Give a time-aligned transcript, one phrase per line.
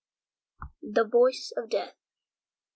[0.81, 1.93] The Voice of Death.